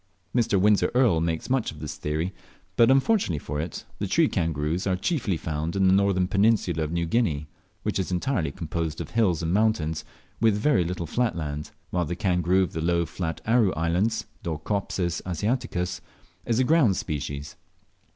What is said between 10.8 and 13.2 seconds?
little flat land, while the kangaroo of the low